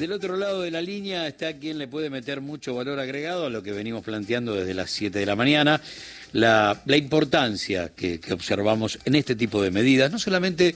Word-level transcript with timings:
Del 0.00 0.12
otro 0.12 0.38
lado 0.38 0.62
de 0.62 0.70
la 0.70 0.80
línea 0.80 1.26
está 1.26 1.52
quien 1.58 1.76
le 1.76 1.86
puede 1.86 2.08
meter 2.08 2.40
mucho 2.40 2.74
valor 2.74 2.98
agregado 2.98 3.44
a 3.44 3.50
lo 3.50 3.62
que 3.62 3.70
venimos 3.70 4.02
planteando 4.02 4.54
desde 4.54 4.72
las 4.72 4.90
7 4.92 5.18
de 5.18 5.26
la 5.26 5.36
mañana, 5.36 5.78
la, 6.32 6.80
importancia 6.86 7.90
que, 7.94 8.18
que, 8.18 8.32
observamos 8.32 8.98
en 9.04 9.14
este 9.14 9.36
tipo 9.36 9.62
de 9.62 9.70
medidas, 9.70 10.10
no 10.10 10.18
solamente, 10.18 10.74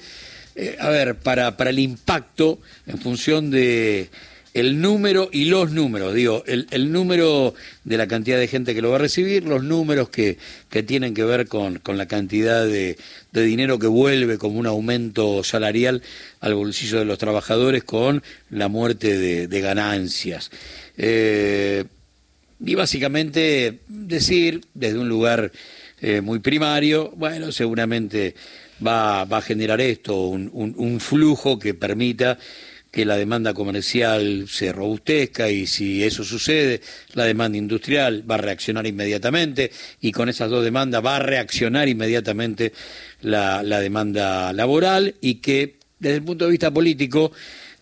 eh, 0.54 0.76
a 0.78 0.90
ver, 0.90 1.14
para, 1.14 1.56
para 1.56 1.70
el 1.70 1.78
impacto 1.78 2.58
en 2.86 2.98
función 2.98 3.50
de 3.50 4.10
el 4.54 4.80
número 4.80 5.28
y 5.32 5.46
los 5.46 5.72
números, 5.72 6.14
digo, 6.14 6.44
el, 6.46 6.92
número 6.92 7.54
de 7.82 7.98
la 7.98 8.06
cantidad 8.06 8.38
de 8.38 8.46
gente 8.46 8.72
que 8.72 8.82
lo 8.82 8.90
va 8.90 8.96
a 8.96 9.00
recibir, 9.00 9.44
los 9.44 9.64
números 9.64 10.10
que, 10.10 10.38
que 10.70 10.84
tienen 10.84 11.12
que 11.12 11.24
ver 11.24 11.48
con, 11.48 11.80
con 11.80 11.98
la 11.98 12.06
cantidad 12.06 12.64
de, 12.64 12.96
de, 13.32 13.42
dinero 13.42 13.80
que 13.80 13.88
vuelve 13.88 14.38
como 14.38 14.60
un 14.60 14.68
aumento 14.68 15.42
salarial 15.42 16.02
al 16.38 16.54
bolsillo 16.54 17.00
de 17.00 17.04
los 17.04 17.18
trabajadores 17.18 17.82
con 17.82 18.22
la 18.48 18.68
muerte 18.68 19.18
de, 19.18 19.60
ganancias. 19.60 20.52
Eh, 20.96 21.84
y 22.64 22.76
básicamente 22.76 23.80
decir 23.88 24.60
desde 24.72 24.98
un 24.98 25.08
lugar 25.08 25.50
eh, 26.00 26.20
muy 26.20 26.38
primario, 26.38 27.12
bueno, 27.16 27.50
seguramente 27.50 28.36
va, 28.86 29.24
va 29.24 29.38
a 29.38 29.42
generar 29.42 29.80
esto, 29.80 30.28
un, 30.28 30.50
un 30.54 31.00
flujo 31.00 31.58
que 31.58 31.74
permita 31.74 32.38
que 32.94 33.04
la 33.04 33.16
demanda 33.16 33.54
comercial 33.54 34.46
se 34.48 34.72
robustezca 34.72 35.50
y 35.50 35.66
si 35.66 36.04
eso 36.04 36.22
sucede, 36.22 36.80
la 37.14 37.24
demanda 37.24 37.58
industrial 37.58 38.22
va 38.30 38.36
a 38.36 38.38
reaccionar 38.38 38.86
inmediatamente 38.86 39.72
y 40.00 40.12
con 40.12 40.28
esas 40.28 40.48
dos 40.48 40.62
demandas 40.62 41.04
va 41.04 41.16
a 41.16 41.18
reaccionar 41.18 41.88
inmediatamente 41.88 42.72
la, 43.20 43.64
la 43.64 43.80
demanda 43.80 44.52
laboral 44.52 45.16
y 45.20 45.36
que 45.36 45.74
desde 45.98 46.18
el 46.18 46.22
punto 46.22 46.44
de 46.44 46.52
vista 46.52 46.70
político 46.70 47.32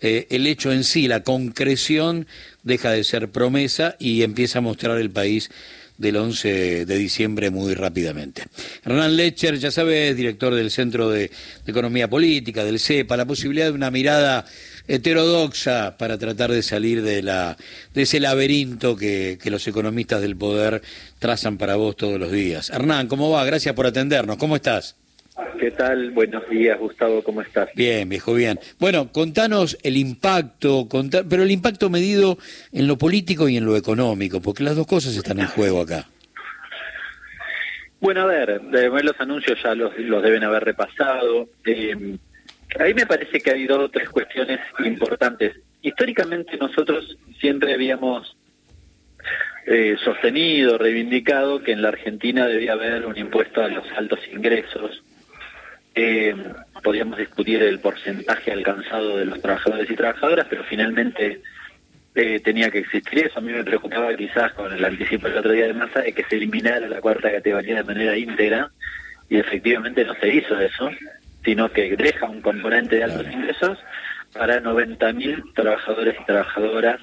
eh, 0.01 0.29
el 0.31 0.47
hecho 0.47 0.73
en 0.73 0.83
sí, 0.83 1.09
la 1.09 1.23
concreción, 1.23 2.27
deja 2.63 2.91
de 2.91 3.05
ser 3.05 3.29
promesa 3.29 3.97
y 3.99 4.23
empieza 4.23 4.61
a 4.61 4.63
mostrar 4.63 4.97
el 4.97 5.11
país 5.11 5.51
del 5.99 6.17
11 6.17 6.87
de 6.87 6.97
diciembre 6.97 7.51
muy 7.51 7.75
rápidamente. 7.75 8.45
Hernán 8.83 9.15
Lecher, 9.15 9.59
ya 9.59 9.71
sabes, 9.71 10.17
director 10.17 10.55
del 10.55 10.71
Centro 10.71 11.11
de, 11.11 11.29
de 11.29 11.71
Economía 11.71 12.09
Política, 12.09 12.65
del 12.65 12.81
CEPA, 12.81 13.19
la 13.19 13.27
posibilidad 13.27 13.67
de 13.67 13.73
una 13.73 13.91
mirada 13.91 14.47
heterodoxa 14.89 15.97
para 15.99 16.19
tratar 16.19 16.51
de 16.51 16.63
salir 16.63 17.03
de, 17.03 17.23
la, 17.23 17.57
de 17.95 18.03
ese 18.03 18.21
laberinto 18.21 18.97
que, 18.97 19.39
que 19.43 19.51
los 19.51 19.67
economistas 19.67 20.21
del 20.21 20.37
poder 20.37 20.83
trazan 21.19 21.59
para 21.59 21.77
vos 21.77 21.97
todos 21.97 22.19
los 22.19 22.31
días. 22.31 22.71
Hernán, 22.71 23.09
¿cómo 23.09 23.31
va? 23.31 23.45
Gracias 23.45 23.75
por 23.75 23.87
atendernos. 23.87 24.37
¿Cómo 24.37 24.57
estás? 24.57 24.97
¿Qué 25.59 25.71
tal? 25.71 26.11
Buenos 26.11 26.49
días, 26.51 26.79
Gustavo, 26.79 27.23
¿cómo 27.23 27.41
estás? 27.41 27.71
Bien, 27.75 28.09
viejo, 28.09 28.35
bien. 28.35 28.59
Bueno, 28.79 29.11
contanos 29.13 29.79
el 29.83 29.97
impacto, 29.97 30.89
contá, 30.89 31.25
pero 31.29 31.43
el 31.43 31.51
impacto 31.51 31.89
medido 31.89 32.37
en 32.73 32.87
lo 32.87 32.99
político 32.99 33.49
y 33.49 33.57
en 33.57 33.65
lo 33.65 33.77
económico, 33.77 34.41
porque 34.43 34.63
las 34.63 34.77
dos 34.77 34.87
cosas 34.87 35.17
están 35.17 35.41
en 35.41 35.47
juego 35.47 35.81
acá. 35.81 36.07
Bueno, 38.01 38.23
a 38.23 38.27
ver, 38.27 38.61
los 38.63 39.21
anuncios 39.21 39.59
ya 39.63 39.75
los, 39.75 39.97
los 39.97 40.23
deben 40.23 40.43
haber 40.43 40.65
repasado. 40.65 41.49
Eh, 41.65 42.19
ahí 42.79 42.95
me 42.95 43.07
parece 43.07 43.41
que 43.41 43.51
hay 43.51 43.67
dos 43.67 43.79
o 43.79 43.89
tres 43.89 44.09
cuestiones 44.09 44.61
importantes. 44.85 45.57
Históricamente 45.83 46.57
nosotros 46.57 47.17
siempre 47.41 47.75
habíamos 47.75 48.37
eh, 49.67 49.97
sostenido, 50.05 50.79
reivindicado 50.79 51.63
que 51.63 51.73
en 51.73 51.83
la 51.83 51.89
Argentina 51.89 52.47
debía 52.47 52.73
haber 52.73 53.07
un 53.07 53.17
impuesto 53.17 53.63
a 53.63 53.69
los 53.69 53.85
altos 53.93 54.21
ingresos. 54.33 55.03
Eh, 55.95 56.35
podíamos 56.83 57.19
discutir 57.19 57.63
el 57.63 57.79
porcentaje 57.79 58.51
alcanzado 58.51 59.19
de 59.19 59.27
los 59.27 59.41
trabajadores 59.41 59.91
y 59.91 59.95
trabajadoras, 59.95 60.47
pero 60.49 60.65
finalmente 60.65 61.43
eh, 62.15 62.41
tenía 62.41 62.71
que 62.71 62.79
existir 62.79 63.27
eso. 63.27 63.39
A 63.39 63.43
mí 63.43 63.53
me 63.53 63.65
preocupaba 63.65 64.15
quizás 64.17 64.53
con 64.55 64.73
el 64.73 64.85
anticipo 64.85 65.29
del 65.29 65.39
otro 65.39 65.53
día 65.53 65.67
de 65.67 65.75
masa 65.75 66.01
de 66.01 66.13
que 66.13 66.25
se 66.25 66.37
eliminara 66.37 66.89
la 66.89 67.01
cuarta 67.01 67.31
categoría 67.31 67.77
de 67.77 67.85
manera 67.85 68.17
íntegra 68.17 68.71
y 69.29 69.39
efectivamente 69.39 70.05
no 70.05 70.15
se 70.15 70.29
hizo 70.29 70.59
eso, 70.61 70.91
sino 71.45 71.71
que 71.71 71.97
deja 71.97 72.27
un 72.27 72.41
componente 72.41 72.97
de 72.97 73.05
altos 73.05 73.27
ingresos 73.33 73.79
para 74.33 74.63
90.000 74.63 75.55
trabajadores 75.55 76.17
y 76.21 76.25
trabajadoras 76.25 77.01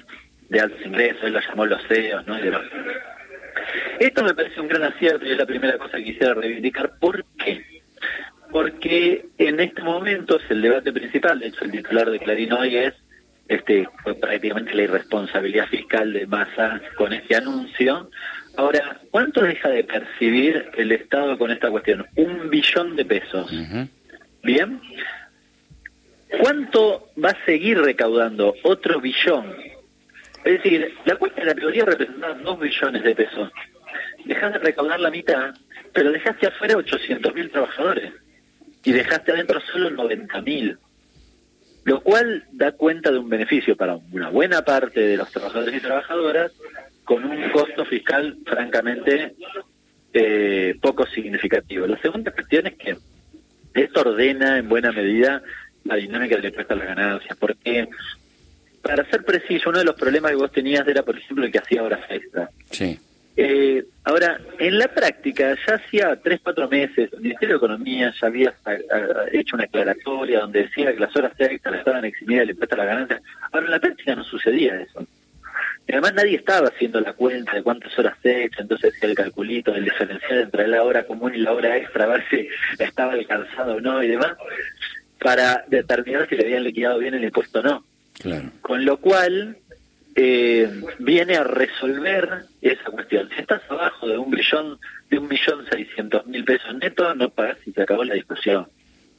de 0.48 0.60
altos 0.60 0.84
ingresos, 0.84 1.22
él 1.22 1.32
lo 1.32 1.40
llamó 1.40 1.66
los 1.66 1.82
CEOs, 1.86 2.26
¿no? 2.26 2.38
Y 2.38 2.42
demás. 2.42 2.62
Esto 4.00 4.24
me 4.24 4.34
parece 4.34 4.60
un 4.60 4.68
gran 4.68 4.82
acierto 4.82 5.24
y 5.24 5.32
es 5.32 5.38
la 5.38 5.46
primera 5.46 5.78
cosa 5.78 5.98
que 5.98 6.04
quisiera 6.04 6.34
reivindicar. 6.34 6.98
¿Por 6.98 7.24
qué? 7.38 7.64
Porque 8.50 9.26
en 9.38 9.60
este 9.60 9.82
momento 9.82 10.38
es 10.38 10.50
el 10.50 10.62
debate 10.62 10.92
principal, 10.92 11.38
de 11.38 11.48
hecho 11.48 11.64
el 11.64 11.70
titular 11.70 12.10
de 12.10 12.18
Clarín 12.18 12.52
hoy 12.52 12.76
es 12.76 12.94
este, 13.50 13.88
fue 14.04 14.14
prácticamente 14.14 14.74
la 14.74 14.82
irresponsabilidad 14.82 15.66
fiscal 15.66 16.12
de 16.12 16.24
Massa 16.24 16.80
con 16.94 17.12
este 17.12 17.34
anuncio. 17.34 18.08
Ahora, 18.56 19.00
¿cuánto 19.10 19.42
deja 19.42 19.70
de 19.70 19.82
percibir 19.82 20.70
el 20.76 20.92
Estado 20.92 21.36
con 21.36 21.50
esta 21.50 21.68
cuestión? 21.68 22.06
Un 22.14 22.48
billón 22.48 22.94
de 22.94 23.04
pesos. 23.04 23.50
Uh 23.50 23.56
-huh. 23.56 23.88
¿Bien? 24.42 24.80
¿Cuánto 26.40 27.10
va 27.22 27.30
a 27.30 27.44
seguir 27.44 27.78
recaudando? 27.80 28.54
Otro 28.62 29.00
billón. 29.00 29.54
Es 30.44 30.62
decir, 30.62 30.94
la 31.04 31.16
cuenta 31.16 31.40
de 31.40 31.46
la 31.46 31.54
teoría 31.54 31.84
representaba 31.84 32.34
dos 32.34 32.58
billones 32.60 33.02
de 33.02 33.14
pesos. 33.14 33.50
Dejaste 34.24 34.58
de 34.58 34.64
recaudar 34.64 35.00
la 35.00 35.10
mitad, 35.10 35.54
pero 35.92 36.12
dejaste 36.12 36.46
afuera 36.46 36.76
800 36.76 37.34
mil 37.34 37.50
trabajadores 37.50 38.12
y 38.84 38.92
dejaste 38.92 39.32
adentro 39.32 39.60
solo 39.60 39.90
90 39.90 40.40
mil. 40.42 40.78
Lo 41.84 42.02
cual 42.02 42.44
da 42.52 42.72
cuenta 42.72 43.10
de 43.10 43.18
un 43.18 43.28
beneficio 43.28 43.76
para 43.76 43.96
una 44.12 44.28
buena 44.30 44.62
parte 44.62 45.00
de 45.00 45.16
los 45.16 45.30
trabajadores 45.30 45.74
y 45.74 45.80
trabajadoras 45.80 46.52
con 47.04 47.24
un 47.24 47.50
costo 47.50 47.84
fiscal 47.84 48.38
francamente 48.46 49.34
eh, 50.12 50.76
poco 50.80 51.06
significativo. 51.06 51.86
La 51.86 52.00
segunda 52.00 52.30
cuestión 52.30 52.66
es 52.66 52.76
que 52.76 52.96
esto 53.74 54.00
ordena 54.00 54.58
en 54.58 54.68
buena 54.68 54.92
medida 54.92 55.42
la 55.84 55.96
dinámica 55.96 56.36
del 56.36 56.46
impuesto 56.46 56.74
a 56.74 56.76
las 56.76 56.86
ganancias, 56.88 57.36
porque 57.38 57.88
para 58.82 59.04
ser 59.10 59.24
preciso, 59.24 59.70
uno 59.70 59.78
de 59.78 59.84
los 59.84 59.94
problemas 59.94 60.30
que 60.30 60.36
vos 60.36 60.52
tenías 60.52 60.86
era, 60.86 61.02
por 61.02 61.16
ejemplo, 61.16 61.44
el 61.44 61.52
que 61.52 61.58
hacía 61.58 61.82
horas 61.82 62.00
extra. 62.08 62.50
Sí. 62.70 62.98
Eh, 63.36 63.84
ahora, 64.04 64.40
en 64.58 64.78
la 64.78 64.88
práctica, 64.88 65.56
ya 65.66 65.74
hacía 65.74 66.16
tres, 66.16 66.40
cuatro 66.42 66.68
meses, 66.68 67.10
el 67.12 67.20
Ministerio 67.20 67.54
de 67.54 67.58
Economía 67.58 68.12
ya 68.20 68.26
había 68.26 68.54
hecho 69.32 69.56
una 69.56 69.64
aclaratoria 69.64 70.40
donde 70.40 70.64
decía 70.64 70.92
que 70.92 71.00
las 71.00 71.14
horas 71.16 71.32
extras 71.38 71.76
estaban 71.76 72.04
eximidas 72.04 72.42
del 72.42 72.50
impuesto 72.50 72.74
a 72.74 72.78
la 72.78 72.84
ganancia. 72.84 73.22
Ahora, 73.52 73.66
en 73.66 73.72
la 73.72 73.80
práctica 73.80 74.14
no 74.14 74.24
sucedía 74.24 74.80
eso. 74.80 75.06
Y 75.90 75.92
además 75.92 76.14
nadie 76.14 76.36
estaba 76.36 76.68
haciendo 76.68 77.00
la 77.00 77.14
cuenta 77.14 77.52
de 77.52 77.64
cuántas 77.64 77.98
horas 77.98 78.16
extra, 78.22 78.62
entonces 78.62 78.94
el 79.02 79.12
calculito 79.12 79.72
del 79.72 79.86
diferencial 79.86 80.42
entre 80.42 80.68
la 80.68 80.84
hora 80.84 81.04
común 81.04 81.34
y 81.34 81.38
la 81.38 81.52
hora 81.52 81.76
extra, 81.76 82.04
a 82.04 82.08
ver 82.08 82.24
si 82.30 82.46
estaba 82.78 83.14
alcanzado 83.14 83.74
o 83.74 83.80
no 83.80 84.00
y 84.00 84.06
demás, 84.06 84.36
para 85.18 85.64
determinar 85.66 86.28
si 86.28 86.36
le 86.36 86.44
habían 86.44 86.62
liquidado 86.62 87.00
bien 87.00 87.14
el 87.14 87.24
impuesto 87.24 87.58
o 87.58 87.62
no. 87.62 87.84
Claro. 88.22 88.52
Con 88.60 88.84
lo 88.84 88.98
cual, 88.98 89.56
eh, 90.14 90.70
viene 91.00 91.34
a 91.34 91.42
resolver 91.42 92.44
esa 92.62 92.84
cuestión. 92.84 93.28
Si 93.34 93.40
estás 93.40 93.62
abajo 93.68 94.06
de 94.06 94.16
un 94.16 94.30
billón, 94.30 94.78
de 95.10 95.18
un 95.18 95.26
millón 95.26 95.66
seiscientos 95.72 96.24
mil 96.28 96.44
pesos 96.44 96.72
netos, 96.76 97.16
no 97.16 97.30
pagas 97.30 97.58
y 97.66 97.72
se 97.72 97.82
acabó 97.82 98.04
la 98.04 98.14
discusión. 98.14 98.68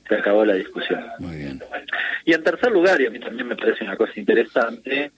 Se 0.08 0.16
acabó 0.16 0.46
la 0.46 0.54
discusión. 0.54 1.04
Muy 1.20 1.36
bien. 1.36 1.62
Y 2.24 2.32
en 2.32 2.44
tercer 2.46 2.72
lugar, 2.72 3.02
y 3.02 3.08
a 3.08 3.10
mí 3.10 3.20
también 3.20 3.50
me 3.50 3.58
parece 3.58 3.84
una 3.84 3.98
cosa 3.98 4.14
interesante, 4.16 5.12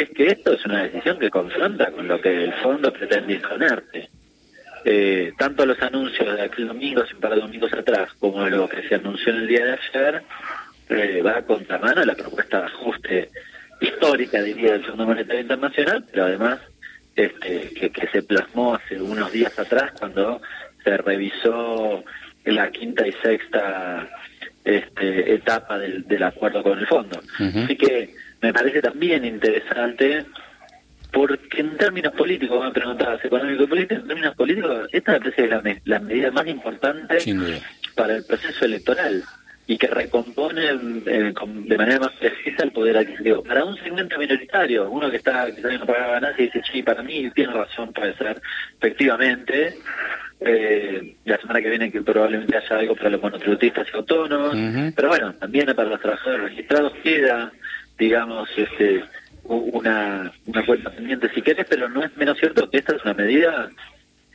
es 0.00 0.10
que 0.10 0.26
esto 0.26 0.52
es 0.52 0.64
una 0.66 0.82
decisión 0.82 1.18
que 1.18 1.30
confronta 1.30 1.90
con 1.92 2.08
lo 2.08 2.20
que 2.20 2.44
el 2.44 2.52
fondo 2.54 2.92
pretende 2.92 3.34
imponerte. 3.34 4.08
Eh, 4.84 5.32
tanto 5.38 5.64
los 5.64 5.80
anuncios 5.80 6.36
de 6.36 6.42
aquel 6.42 6.66
domingo, 6.66 7.06
sin 7.06 7.18
par 7.18 7.34
de 7.34 7.40
domingos 7.40 7.72
atrás, 7.72 8.12
como 8.18 8.46
lo 8.48 8.68
que 8.68 8.86
se 8.88 8.96
anunció 8.96 9.32
en 9.32 9.38
el 9.38 9.46
día 9.46 9.64
de 9.64 9.72
ayer, 9.72 10.22
eh, 10.90 11.22
va 11.22 11.38
a 11.38 11.42
contramano 11.42 12.02
a 12.02 12.06
la 12.06 12.14
propuesta 12.14 12.60
de 12.60 12.66
ajuste 12.66 13.30
histórica, 13.80 14.42
diría, 14.42 14.72
del 14.72 14.84
Fondo 14.84 15.06
Monetario 15.06 15.42
Internacional, 15.42 16.04
pero 16.10 16.24
además 16.24 16.60
este, 17.14 17.70
que, 17.70 17.90
que 17.90 18.08
se 18.08 18.22
plasmó 18.22 18.74
hace 18.74 19.00
unos 19.00 19.30
días 19.30 19.56
atrás 19.58 19.92
cuando 19.98 20.42
se 20.82 20.96
revisó 20.96 22.04
la 22.44 22.70
quinta 22.70 23.06
y 23.06 23.12
sexta 23.22 24.08
este, 24.64 25.34
etapa 25.34 25.78
del, 25.78 26.06
del 26.06 26.22
acuerdo 26.24 26.62
con 26.62 26.78
el 26.78 26.86
fondo. 26.86 27.20
Uh 27.38 27.44
-huh. 27.44 27.64
Así 27.64 27.76
que 27.76 28.14
me 28.44 28.52
parece 28.52 28.82
también 28.82 29.24
interesante 29.24 30.26
porque 31.10 31.60
en 31.60 31.76
términos 31.76 32.12
políticos, 32.12 32.62
me 32.62 32.72
preguntabas, 32.72 33.24
económico 33.24 33.62
y 33.62 33.66
político, 33.66 34.00
en 34.00 34.08
términos 34.08 34.34
políticos, 34.34 34.88
esta 34.92 35.12
me 35.12 35.20
parece 35.20 35.46
la, 35.46 35.62
la 35.84 35.98
medida 36.00 36.30
más 36.30 36.46
importante 36.46 37.18
para 37.94 38.16
el 38.16 38.24
proceso 38.24 38.64
electoral 38.64 39.22
y 39.66 39.78
que 39.78 39.86
recompone 39.86 40.62
eh, 41.06 41.32
de 41.32 41.78
manera 41.78 42.00
más 42.00 42.12
precisa 42.20 42.64
el 42.64 42.72
poder 42.72 42.98
adquisitivo. 42.98 43.42
Para 43.42 43.64
un 43.64 43.76
segmento 43.76 44.18
minoritario, 44.18 44.90
uno 44.90 45.10
que 45.10 45.16
está 45.16 45.46
quizás 45.54 45.78
no 45.78 45.86
pagaba 45.86 46.20
nada 46.20 46.34
y 46.36 46.42
dice, 46.42 46.60
sí, 46.70 46.82
para 46.82 47.02
mí 47.02 47.30
tiene 47.34 47.52
razón, 47.54 47.92
puede 47.92 48.14
ser, 48.16 48.42
efectivamente, 48.76 49.74
eh, 50.40 51.16
la 51.24 51.38
semana 51.38 51.62
que 51.62 51.70
viene 51.70 51.90
que 51.90 52.02
probablemente 52.02 52.56
haya 52.56 52.78
algo 52.78 52.94
para 52.94 53.10
los 53.10 53.22
monotributistas 53.22 53.86
y 53.90 53.96
autónomos, 53.96 54.54
uh 54.54 54.58
-huh. 54.58 54.92
pero 54.94 55.08
bueno, 55.08 55.32
también 55.34 55.66
para 55.74 55.88
los 55.88 56.00
trabajadores 56.00 56.50
registrados 56.50 56.92
queda, 57.02 57.52
digamos, 57.98 58.48
este 58.56 59.04
una, 59.44 60.32
una 60.46 60.66
cuenta 60.66 60.90
pendiente 60.90 61.28
si 61.34 61.42
querés, 61.42 61.66
pero 61.68 61.88
no 61.88 62.02
es 62.02 62.16
menos 62.16 62.38
cierto 62.38 62.68
que 62.70 62.78
esta 62.78 62.96
es 62.96 63.04
una 63.04 63.14
medida 63.14 63.68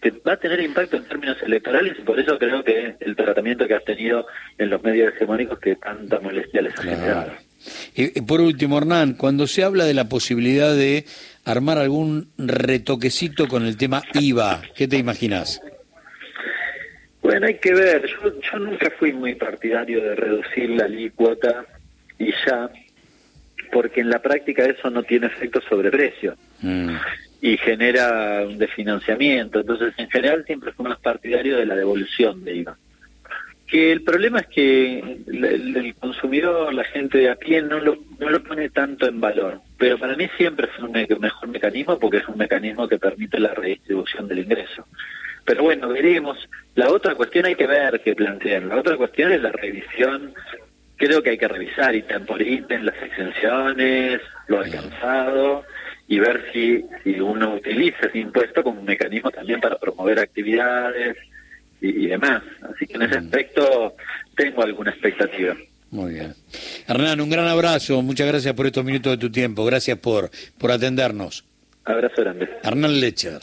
que 0.01 0.11
va 0.11 0.33
a 0.33 0.37
tener 0.37 0.61
impacto 0.61 0.97
en 0.97 1.03
términos 1.03 1.37
electorales 1.41 1.97
y 1.99 2.03
por 2.03 2.19
eso 2.19 2.37
creo 2.37 2.63
que 2.63 2.95
el 2.99 3.15
tratamiento 3.15 3.67
que 3.67 3.75
has 3.75 3.83
tenido 3.83 4.25
en 4.57 4.69
los 4.69 4.81
medios 4.81 5.13
hegemónicos 5.13 5.59
que 5.59 5.75
tanta 5.75 6.19
molestia 6.19 6.61
les 6.61 6.77
ha 6.77 6.83
generado. 6.83 7.31
Y, 7.93 8.21
por 8.21 8.39
último, 8.39 8.77
Hernán, 8.77 9.13
cuando 9.15 9.45
se 9.45 9.63
habla 9.63 9.83
de 9.83 9.93
la 9.93 10.07
posibilidad 10.07 10.73
de 10.73 11.05
armar 11.43 11.77
algún 11.77 12.29
retoquecito 12.37 13.47
con 13.49 13.65
el 13.65 13.75
tema 13.75 14.01
IVA, 14.13 14.61
¿qué 14.75 14.87
te 14.87 14.97
imaginas? 14.97 15.61
Bueno, 17.21 17.47
hay 17.47 17.55
que 17.55 17.73
ver. 17.73 18.07
Yo, 18.07 18.31
yo 18.39 18.59
nunca 18.59 18.89
fui 18.97 19.11
muy 19.11 19.35
partidario 19.35 20.01
de 20.01 20.15
reducir 20.15 20.69
la 20.69 20.85
alícuota 20.85 21.65
y 22.17 22.31
ya, 22.45 22.69
porque 23.71 24.01
en 24.01 24.09
la 24.09 24.19
práctica 24.19 24.65
eso 24.65 24.89
no 24.89 25.03
tiene 25.03 25.27
efecto 25.27 25.61
sobre 25.61 25.91
precio. 25.91 26.35
Mm 26.61 26.95
y 27.41 27.57
genera 27.57 28.43
un 28.45 28.57
desfinanciamiento. 28.57 29.59
Entonces, 29.59 29.93
en 29.97 30.09
general, 30.09 30.43
siempre 30.45 30.73
fuimos 30.73 30.99
partidarios 30.99 31.57
de 31.57 31.65
la 31.65 31.75
devolución 31.75 32.43
de 32.43 32.55
IVA. 32.55 32.77
Que 33.65 33.91
el 33.91 34.01
problema 34.01 34.39
es 34.39 34.47
que 34.47 34.99
el, 35.27 35.95
consumidor, 35.99 36.73
la 36.73 36.83
gente 36.85 37.19
de 37.19 37.29
a 37.29 37.35
pie, 37.35 37.61
no 37.61 37.79
lo, 37.79 37.97
no 38.19 38.29
lo 38.29 38.43
pone 38.43 38.69
tanto 38.69 39.07
en 39.07 39.21
valor. 39.21 39.61
Pero 39.77 39.97
para 39.99 40.15
mí 40.15 40.27
siempre 40.37 40.67
fue 40.67 40.85
un 40.85 41.21
mejor 41.21 41.49
mecanismo 41.49 41.99
porque 41.99 42.17
es 42.17 42.27
un 42.27 42.37
mecanismo 42.37 42.87
que 42.87 42.97
permite 42.97 43.39
la 43.39 43.53
redistribución 43.53 44.27
del 44.27 44.39
ingreso. 44.39 44.87
Pero 45.45 45.63
bueno, 45.63 45.87
veremos. 45.89 46.37
La 46.75 46.91
otra 46.91 47.15
cuestión 47.15 47.45
hay 47.45 47.55
que 47.55 47.67
ver 47.67 48.01
qué 48.03 48.15
plantean. 48.15 48.69
La 48.69 48.77
otra 48.77 48.97
cuestión 48.97 49.31
es 49.31 49.41
la 49.41 49.51
revisión. 49.51 50.33
Creo 51.09 51.23
que 51.23 51.31
hay 51.31 51.39
que 51.39 51.47
revisar 51.47 51.95
y 51.95 52.03
por 52.03 52.39
ítem 52.39 52.83
las 52.83 52.95
exenciones, 53.01 54.21
lo 54.45 54.59
alcanzado 54.59 55.63
y 56.07 56.19
ver 56.19 56.45
si, 56.53 56.85
si 57.03 57.19
uno 57.19 57.55
utiliza 57.55 58.05
ese 58.05 58.19
impuesto 58.19 58.61
como 58.61 58.81
un 58.81 58.85
mecanismo 58.85 59.31
también 59.31 59.59
para 59.59 59.79
promover 59.79 60.19
actividades 60.19 61.17
y, 61.81 62.05
demás. 62.05 62.43
Así 62.61 62.85
que 62.85 62.93
en 62.93 63.01
ese 63.01 63.17
aspecto 63.17 63.95
tengo 64.35 64.61
alguna 64.61 64.91
expectativa. 64.91 65.57
Muy 65.89 66.13
bien. 66.13 66.35
Hernán, 66.87 67.21
un 67.21 67.31
gran 67.31 67.47
abrazo. 67.47 68.03
Muchas 68.03 68.27
gracias 68.27 68.53
por 68.53 68.67
estos 68.67 68.85
minutos 68.85 69.13
de 69.13 69.17
tu 69.17 69.31
tiempo. 69.31 69.65
Gracias 69.65 69.97
por, 69.97 70.29
por 70.59 70.71
atendernos. 70.71 71.43
Abrazo 71.85 72.21
grande. 72.21 72.47
Hernán 72.61 72.99
Lecher. 72.99 73.41